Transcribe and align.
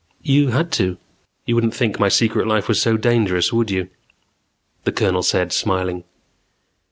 "You 0.23 0.47
had 0.47 0.71
to." 0.71 0.97
"You 1.45 1.53
wouldn't 1.53 1.75
think 1.75 1.99
my 1.99 2.09
secret 2.09 2.47
life 2.47 2.67
was 2.67 2.81
so 2.81 2.97
dangerous, 2.97 3.53
would 3.53 3.69
you," 3.69 3.89
the 4.83 4.91
Colonel 4.91 5.21
said 5.21 5.53
smiling. 5.53 6.03